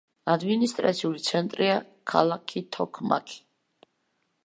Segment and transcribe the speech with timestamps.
[0.35, 1.77] ადმინისტრაციული ცენტრია
[2.13, 3.41] ქალაქი თოქმაქი.